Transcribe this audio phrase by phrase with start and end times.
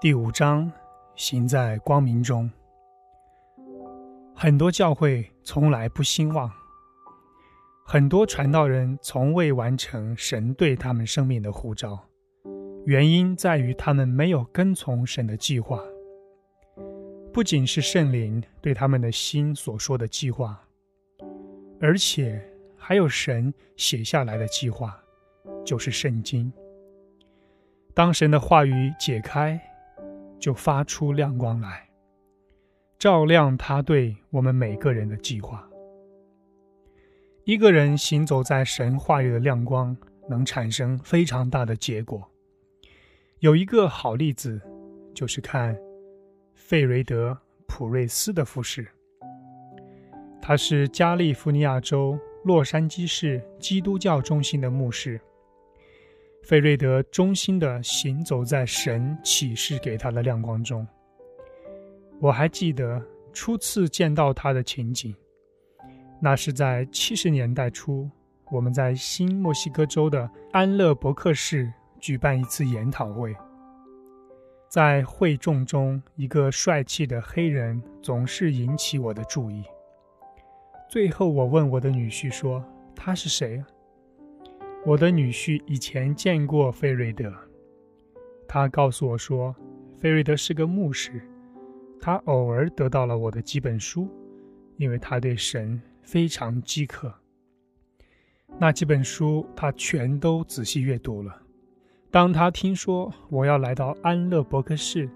[0.00, 0.72] 第五章，
[1.14, 2.50] 行在光明中。
[4.34, 6.50] 很多教会从来不兴旺，
[7.84, 12.02] 很多传道人从未完成神对他们生命的呼召，
[12.86, 15.78] 原因在于他们没有跟从神的计划。
[17.30, 20.58] 不仅是圣灵对他们的心所说的计划，
[21.78, 22.42] 而且
[22.74, 24.98] 还有神写下来的计划，
[25.62, 26.50] 就是圣经。
[27.92, 29.60] 当神的话语解开，
[30.40, 31.88] 就发出亮光来，
[32.98, 35.68] 照亮他对我们每个人的计划。
[37.44, 39.96] 一个人行走在神话语的亮光，
[40.28, 42.28] 能产生非常大的结果。
[43.38, 44.60] 有一个好例子，
[45.14, 45.76] 就是看。
[46.54, 47.32] 费瑞德·
[47.66, 48.86] 普瑞斯的复试，
[50.40, 55.20] 他是加利福尼亚州洛杉矶市基督教中心的牧师。
[56.42, 60.86] 费瑞德忠心地行走在神启示给他的亮光中。
[62.18, 63.00] 我还记得
[63.32, 65.14] 初次见到他的情景，
[66.20, 68.10] 那是在七十年代初，
[68.50, 73.34] 我们在新墨西哥州的安乐伯克市举办一次研讨会。
[74.68, 79.64] 在会众中，一个帅气的黑人总是引起我的注意。
[80.88, 83.62] 最后，我问我的女婿说：“他是谁？”
[84.86, 87.30] 我的女婿以前见过费瑞德，
[88.48, 89.54] 他告诉我说
[90.00, 91.20] ：“费瑞德是个牧师，
[92.00, 94.08] 他偶尔得到了我的几本书，
[94.78, 97.12] 因为他对神非常饥渴。
[98.58, 101.42] 那几本书他全都仔细阅读了。”
[102.10, 105.08] 当他听说我要来到安乐伯克市，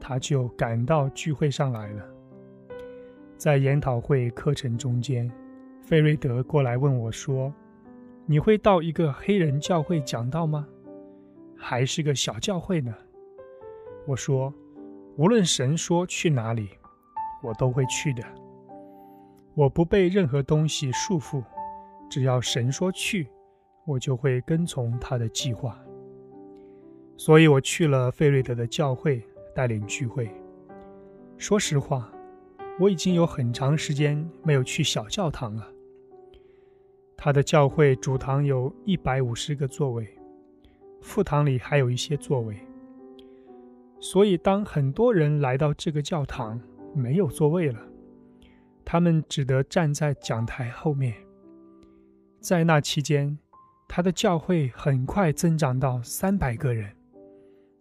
[0.00, 2.08] 他就赶到聚会上来了。
[3.36, 5.28] 在研讨会课程中间，
[5.82, 7.52] 费瑞德过来问我说
[8.30, 10.68] ：“你会到一个黑人教会讲道吗？
[11.56, 12.94] 还是个小教会呢？”
[14.06, 14.52] 我说
[15.16, 16.68] ：“无论神说去哪里，
[17.42, 18.22] 我都会去的。
[19.54, 21.42] 我不被任何东西束缚，
[22.10, 23.28] 只要神说去，
[23.86, 25.82] 我就会跟从他的计划。”
[27.16, 30.30] 所以我去了费瑞德的教会带领聚会。
[31.38, 32.12] 说实话，
[32.78, 35.66] 我已经有很长时间没有去小教堂了。
[37.20, 40.06] 他的教会主堂有一百五十个座位，
[41.02, 42.56] 副堂里还有一些座位。
[43.98, 46.60] 所以当很多人来到这个教堂，
[46.94, 47.80] 没有座位了，
[48.84, 51.12] 他们只得站在讲台后面。
[52.38, 53.36] 在那期间，
[53.88, 56.94] 他的教会很快增长到三百个人。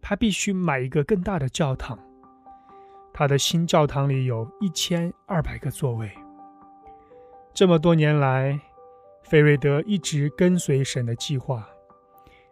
[0.00, 1.98] 他必须买一个更大的教堂。
[3.12, 6.08] 他的新教堂里有一千二百个座位。
[7.52, 8.60] 这么多年来，
[9.24, 11.66] 费瑞德一直跟随神的计划，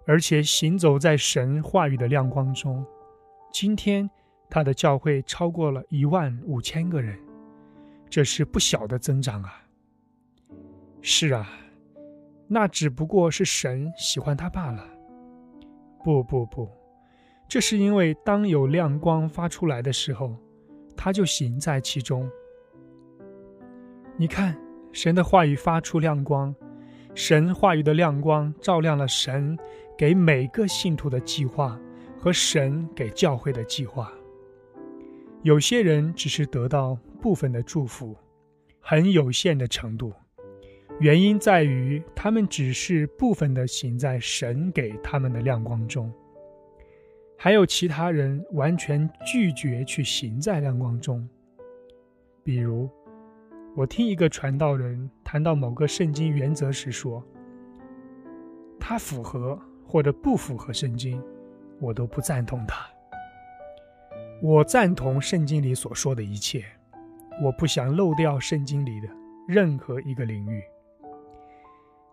[0.07, 2.85] 而且行走在神话语的亮光中。
[3.53, 4.09] 今天，
[4.49, 7.19] 他的教会超过了一万五千个人，
[8.09, 9.63] 这是不小的增长啊！
[11.03, 11.47] 是啊，
[12.49, 14.83] 那只不过是神喜欢他罢了。
[16.03, 16.69] 不不不。
[17.47, 20.35] 这是因为，当有亮光发出来的时候，
[20.97, 22.27] 他就行在其中。
[24.17, 24.59] 你看，
[24.93, 26.55] 神的话语发出亮光，
[27.15, 29.59] 神话语的亮光照亮了神
[29.97, 31.81] 给每个信徒的计划
[32.19, 34.13] 和神给教会的计划。
[35.43, 38.17] 有些人只是得到部分的祝福，
[38.81, 40.13] 很有限的程度，
[41.01, 46.13] 原因在于他们只是部分的行在神给他们的亮光中。
[47.37, 51.29] 还有其他人完全拒绝去行在亮光中。
[52.45, 52.89] 比如，
[53.75, 57.25] 我听一个传道人谈到某个圣经原则时说
[58.79, 61.23] ：“他符合或者不符合圣经，
[61.81, 62.85] 我都不赞同他。
[64.43, 66.63] 我赞同圣经里所说的一切，
[67.43, 69.09] 我不想漏掉圣经里的
[69.49, 70.63] 任何一个领域。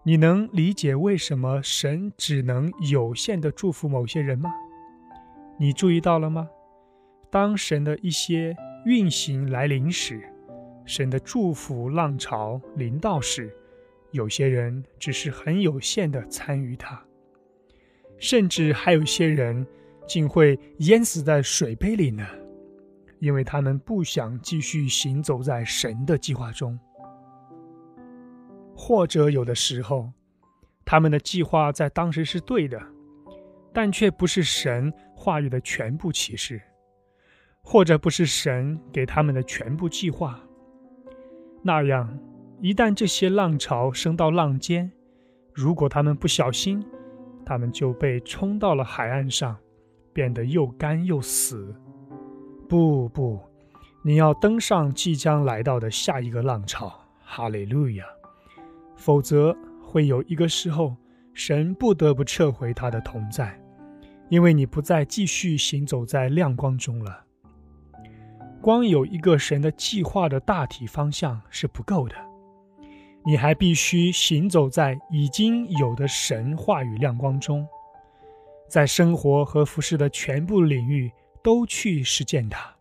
[0.04, 4.50] 你能理解为什么神只能有限的祝福某些人吗？”
[5.60, 6.48] 你注意到了吗？
[7.30, 8.56] 当神的一些
[8.86, 10.22] 运行来临时，
[10.90, 13.56] 神的祝福浪潮临到时，
[14.10, 17.00] 有些人只是很有限的参与它，
[18.18, 19.64] 甚至还有些人
[20.08, 22.26] 竟会淹死在水杯里呢，
[23.20, 26.78] 因为他们不想继续行走在神的计划中，
[28.76, 30.12] 或者有的时候，
[30.84, 32.82] 他们的计划在当时是对的。
[33.72, 36.60] 但却不是神话语的全部启示，
[37.62, 40.44] 或者不是神给他们的全部计划。
[41.62, 42.18] 那样，
[42.62, 44.92] 一旦这些浪潮升到浪尖，
[45.54, 46.84] 如果他们不小心，
[47.46, 49.58] 他们就被冲到了海岸上，
[50.14, 51.76] 变得又干又死。
[52.68, 53.40] 不不，
[54.04, 56.94] 你要登上即将来到的下一个浪潮。
[57.24, 58.06] 哈利路亚！
[58.96, 60.96] 否则会有一个时候，
[61.34, 63.60] 神不得不撤回他的同在，
[64.30, 67.26] 因为你不再继续行走在亮光中了。
[68.62, 72.16] 光有一个神的计划的大体方向是不够的，
[73.26, 77.68] 你还必须行走在已经有的神话语亮光中，
[78.68, 81.12] 在生活和服饰的全部领域。
[81.42, 82.76] 都去实践它。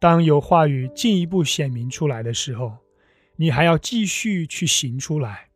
[0.00, 2.78] 当有话语进一步显明出来的时候，
[3.36, 5.46] 你还要继续去行出来。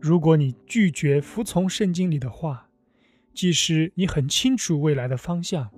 [0.00, 2.70] 如果你拒绝服从圣经里的话，
[3.34, 5.68] 即使你很清楚未来的方向，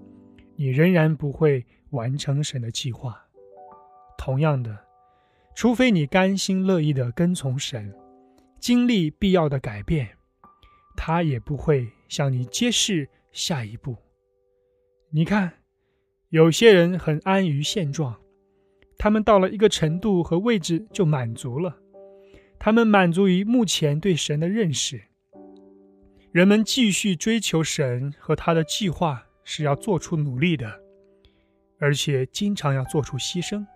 [0.55, 3.27] 你仍然不会完成神的计划。
[4.19, 4.79] 同样的，
[5.55, 7.95] 除非你甘心乐意的跟从神，
[8.59, 10.11] 经历必要的改变，
[10.97, 13.97] 他也不会向你揭示下一步。
[15.11, 15.53] 你看，
[16.29, 18.17] 有些人很安于现状，
[18.99, 21.79] 他们到了一个程度和位置就满足了，
[22.59, 25.03] 他们满足于目前对神的认识。
[26.31, 30.81] 人们继续追求神和他的计划是要做出努力的，
[31.81, 33.67] 而且经常要做出牺牲，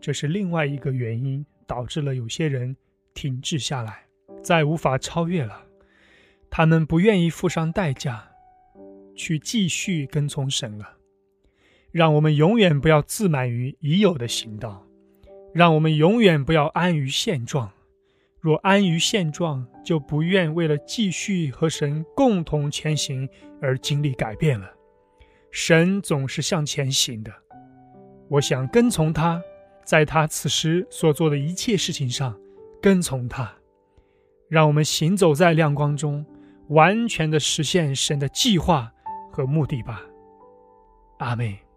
[0.00, 2.76] 这是另外一个原因导致了有些人
[3.14, 4.04] 停滞下来，
[4.42, 5.62] 再无法超越了。
[6.50, 8.24] 他们不愿意付上代价。
[9.20, 10.90] 去继续跟从神了，
[11.90, 14.86] 让我们永远不要自满于已有的行道，
[15.52, 17.68] 让我们永远不要安于现状。
[18.38, 23.28] 若安于现状，就不愿为了继续和神共同前行
[23.60, 24.72] 而经历改变了。
[25.50, 27.32] 神总是向前行的，
[28.28, 29.42] 我想跟从他，
[29.84, 32.38] 在他此时所做的一切事情上
[32.80, 33.52] 跟从他，
[34.48, 36.24] 让我们行走在亮光中，
[36.68, 38.92] 完全的实现神的计划。
[39.30, 40.02] 和目的吧，
[41.18, 41.67] 阿妹。